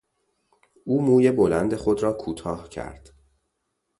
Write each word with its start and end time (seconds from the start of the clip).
او 0.85 1.01
موی 1.01 1.31
بلند 1.31 1.75
خود 1.75 2.03
را 2.03 2.13
کوتاه 2.13 2.69
کرد. 2.69 3.09